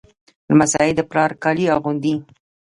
لمسی 0.49 0.89
د 0.95 0.99
پلار 1.09 1.31
کالي 1.43 1.65
اغوندي. 1.75 2.15